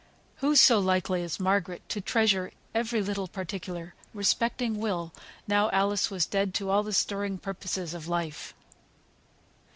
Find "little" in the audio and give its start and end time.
3.03-3.27